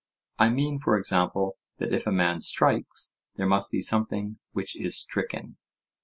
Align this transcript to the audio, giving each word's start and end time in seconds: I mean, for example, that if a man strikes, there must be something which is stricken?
I 0.39 0.49
mean, 0.49 0.79
for 0.79 0.97
example, 0.97 1.59
that 1.77 1.93
if 1.93 2.07
a 2.07 2.11
man 2.11 2.39
strikes, 2.39 3.13
there 3.35 3.45
must 3.45 3.69
be 3.69 3.81
something 3.81 4.39
which 4.51 4.75
is 4.75 4.97
stricken? 4.97 5.57